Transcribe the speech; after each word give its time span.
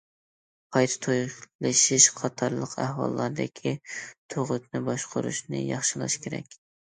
قايتا 0.75 0.95
تويلىشىش 1.05 2.07
قاتارلىق 2.19 2.73
ئەھۋاللاردىكى 2.85 3.75
تۇغۇتنى 4.35 4.83
باشقۇرۇشنى 4.89 5.63
ياخشىلاش 5.67 6.19
كېرەك. 6.27 6.61